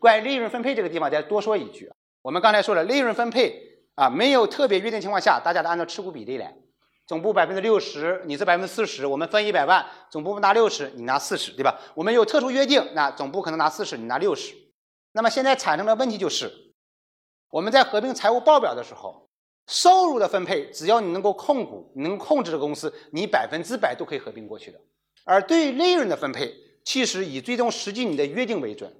[0.00, 1.92] 关于利润分配这个地方再多说一句，
[2.22, 3.54] 我们刚才说了，利润分配
[3.94, 6.56] 啊，没有特别约定情况下，大家都按照持股比例来，
[7.06, 11.78] 总部百分之六十，你是百分之四十，我们分一百万，总部拿六十，你拿四十，对吧？
[11.94, 14.54] 我们有特殊约定，那总部可能拿四十，你拿六十。
[15.12, 16.50] 那么现在产生的问题就是，
[17.50, 19.28] 我们在合并财务报表的时候，
[19.66, 24.80] 收入的分配，只要你能够控股，能控制的公司，你百分之百都可以合并过去的。
[25.26, 26.54] 而对于利润的分配，
[26.84, 28.90] 其实以最终实际你的约定为准。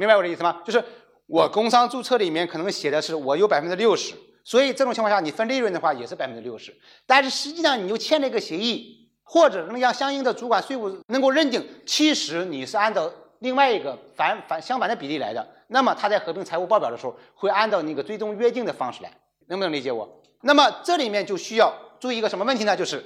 [0.00, 0.62] 明白我的意思吗？
[0.64, 0.82] 就是
[1.26, 6.74] 我工商注册里面可能写的是我有百分之六十，所以这种情况下你分利润的话也是百分之六十。
[7.06, 15.46] 但是实际上你又签了一个协议，或者能让相应的主管税务能够认定，其实你是按照另外一个反反相反的比例来的。
[15.66, 19.12] 那么他在合并财务报表的时候，会按照那个最终约定的方式来，
[19.48, 20.08] 能不能理解我？
[20.40, 22.74] 那么这里面就需要注意一个什么问题呢？
[22.74, 23.04] 就是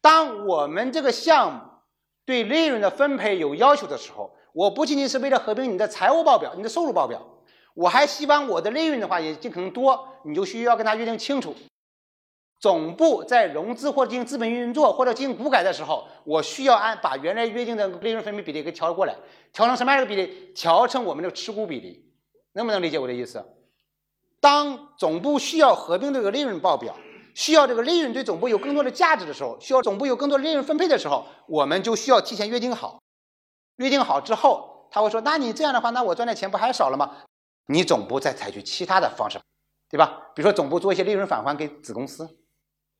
[0.00, 1.60] 当我们这个项目
[2.24, 4.30] 对利润的分配有要求的时候。
[4.52, 7.20] 我不仅仅是为了合并你的财务报表、你的收入报表，
[7.74, 11.54] 我还希望我的利润的话也尽可能多，你就需要跟他约定清楚。
[12.60, 19.16] 总部在融资或进行资本运作或者进行股改的时候，我需要按把原来约定的利润分配比例给调过来，
[19.52, 20.52] 调成什么样的比例？
[20.54, 22.04] 调成我们的持股比例，
[22.52, 23.44] 能不能理解我的意思？
[24.38, 26.94] 当总部需要合并这个利润报表，
[27.34, 33.01] 需要这个利润对总部有更多的价值的时候，需要总部有更多利润分配的时候，我们就需要提前约定好。
[33.82, 37.16] 约定好之后，他会说：“那你这样的话，那我赚的钱不还少了吗？”
[37.66, 39.40] 你总部再采取其他的方式，
[39.88, 40.20] 对吧？
[40.34, 42.28] 比如说总部做一些利润返还给子公司，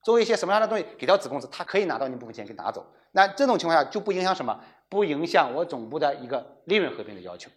[0.02, 2.86] 做一些什么样的东西给到子公司，他可以拿到那部分钱给拿走。
[3.12, 4.58] 那这种情况下就不影响什么？
[4.88, 7.50] 不影响我总部的一个利润合并的要求。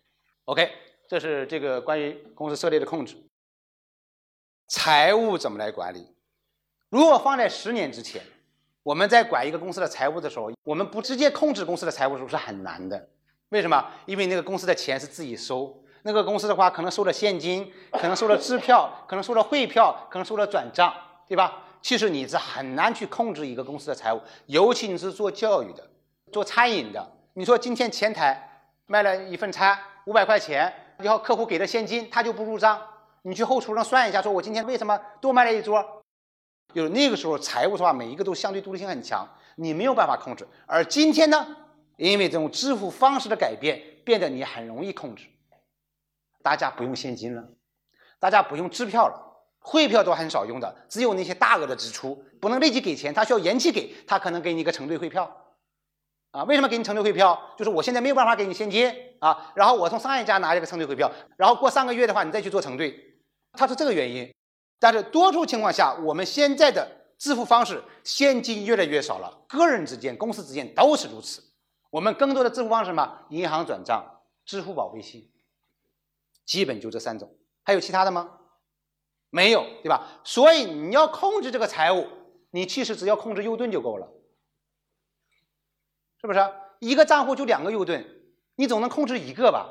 [0.45, 0.69] OK，
[1.07, 3.15] 这是这个关于公司设立的控制。
[4.67, 6.15] 财务怎么来管理？
[6.89, 8.21] 如果放在十年之前。
[8.83, 13.09] 我们在管一个公司的财务的时候，我们不直接控制公司的财务时候是很难的。
[13.55, 13.85] 为什么？
[14.05, 20.93] 因为那个公司的钱是自己收，那个公司的话可能收了现金，可能收了支票， 可能收了汇票，可能收了转账，
[21.25, 21.63] 对吧？
[21.81, 25.87] 其实你是很难去控制一个公司的财务，尤其你是做教育的、
[26.33, 27.09] 做餐饮的。
[27.35, 32.77] 你说今天前台卖了一份餐五百块钱，然后客户给的现金他就不入账，
[33.21, 35.81] 你去后厨上算一下，说我今天为什么多卖了一桌？
[36.73, 40.45] 就是那个时候，财务的话，每一个都相对独立性很强，你没有办法控制。
[40.65, 41.47] 而今天呢，
[41.97, 45.25] 因为这种支付方式的改变，变得你很容易控制。
[46.41, 47.43] 大家不用现金了，
[48.19, 49.19] 大家不用支票了，
[49.59, 55.41] 汇票都很少用的，只有那些大额的支出不能立即给钱，他需要延期给，他可能给你一个承兑汇票。
[56.31, 57.55] 啊，为什么给你承兑汇票？
[57.57, 62.93] 就是我现在没有办法给你现金啊，然后我从上一家拿一个承兑汇票，然后过三个月的话，你再去做承兑，
[63.53, 64.29] 它是这个原因。
[64.79, 66.85] 但是多数情况下，我们现在的
[67.17, 71.41] 支付方式现金越来越少了，个人之间、公司之间都是如此。
[71.95, 75.31] 我们更多的支付方式嘛，银行转账、支付宝、微信，
[76.43, 77.37] 基本就这三种。
[77.63, 78.37] 还有其他的吗？
[79.29, 80.19] 没有，对吧？
[80.25, 82.05] 所以你要控制这个财务，
[82.51, 84.11] 你其实只要控制 U 盾就够了，
[86.19, 86.39] 是不是？
[86.79, 88.05] 一个账户就两个 U 盾，
[88.55, 89.65] 你总能控制一个吧？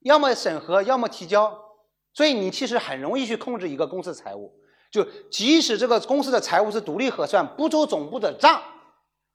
[0.00, 1.76] 要么审核，要么提交。
[2.12, 4.52] 所以你其实很容易去控制一个公司的财务，
[4.90, 8.60] 就即使这个公司的财务是独立核算，不走总部的账，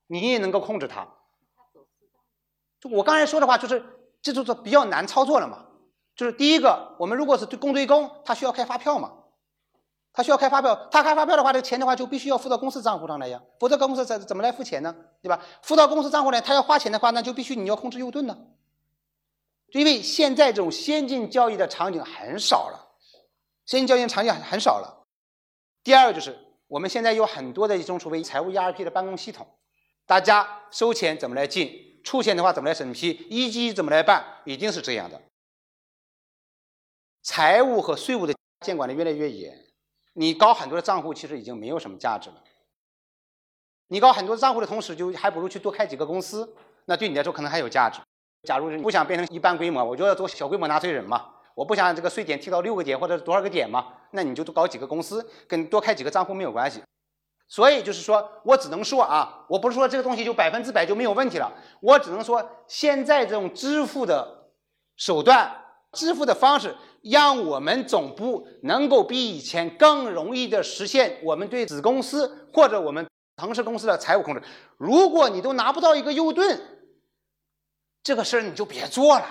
[0.07, 1.07] 你也能够控制它。
[2.79, 3.83] 就我刚才说的话，就是
[4.21, 5.65] 这就是比较难操作了嘛。
[6.15, 9.13] 就是第一个，我们如果是对公对公，他需要开发票嘛，
[10.11, 14.93] 他需要开发票，他开发票的话，这个钱的话就必须要付到公司账户上来呀，否则公司怎怎么来付钱呢？
[15.21, 15.41] 对吧？
[15.61, 18.37] 付到公司账户来，他要花钱的话，那就必须你要控制 U 盾呢。
[19.71, 22.95] 因为现在这种先进交易的场景很少了，
[23.65, 25.05] 先进交易场景很很少了。
[25.83, 26.37] 第二个就是
[26.67, 29.47] 我们现在有很多的一种所谓财务 ERP 的办公系统，
[30.05, 31.71] 大家收钱怎么来进，
[32.03, 35.21] 出现的话怎么来审批，一级怎么来办，一定是这样的。
[37.23, 38.33] 财务和税务的
[38.65, 39.65] 监管的越来越严，
[40.13, 42.43] 你搞很多的账户其实已经没有什么价值了。
[43.87, 46.55] 你搞很多账户的同时，就还不如去多开几个公司，
[46.85, 47.99] 那对你来说可能还有价值。
[48.47, 51.33] 假如你不想变成一般规模，我就要做小规模纳税人嘛。
[51.55, 56.81] 我不想这个税点提到六个点或者多少个点嘛，那你就多搞几个公司，跟多开几个账户没有关系。
[57.49, 61.51] 所以就是说我只能说啊，我不是说这个东西就百分之百就没有问题了，
[61.81, 64.45] 我只能说现在这种支付的
[64.95, 65.51] 手段、
[65.91, 73.05] 支付的方式，让我们总部能够比以前更容易的实现我们对子公司或者我们
[73.35, 74.41] 腾势公司的财务控制。
[74.77, 76.77] 如果你都拿不到一个 U 盾。
[78.01, 79.25] 这个事儿你就别做了，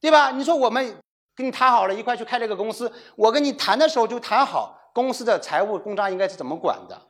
[0.00, 0.30] 对吧？
[0.32, 0.96] 你说我们
[1.36, 7.00] 跟你谈好了，一块去开这个公司，我跟你谈的时候就谈好公司的财务公章应该是怎么管的。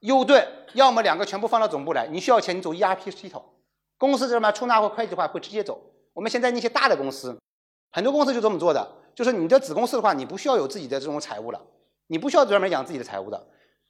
[0.00, 3.44] 优盾要么两个全部放到总部来，你需要钱你走 ERP 系统，
[3.98, 5.78] 公司这边出纳或会计的话会直接走。
[6.14, 7.38] 我们现在那些大的公司
[7.92, 11.60] 很多公司就这么做的，就是你的子公司的话，你不需要有自己的这种财务了，
[12.06, 13.46] 你不需要专门养自己的财务的，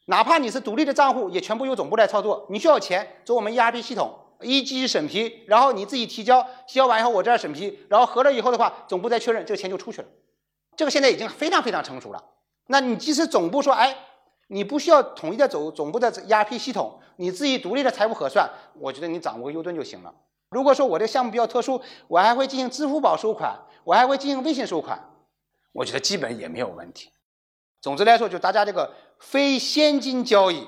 [0.07, 2.47] 哪怕你是独立的账户，也全部由总部来操作。
[2.51, 10.09] 你需要钱，走我们 ERP 系统，一级审批，然后你自己提交，提交完以后我这儿审批，然后核了以后的话，总部再确认，这个钱就出去了。
[10.77, 12.25] 这个现在已经非常非常成熟了。
[12.71, 13.97] 那你即使总部说，哎，
[14.47, 20.15] 你不需要统一的走总部的 ERP 系统，你自己独立的财务核算，我觉得你掌握个 U 盾就行了。
[20.51, 25.05] 如果说我这个项目比较特殊，我还会进行支付宝收款，我还会进行微信收款，
[25.73, 27.11] 我觉得基本也没有问题。
[27.81, 30.65] 总之来说，就大家这个非现金交易，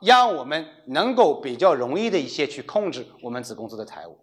[0.00, 4.18] 让我们能够比较容易的一些去控制我们子公司的财务。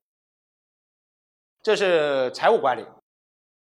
[1.62, 2.86] 这是财务管理。